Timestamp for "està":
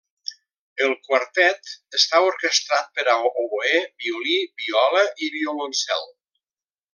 1.99-2.21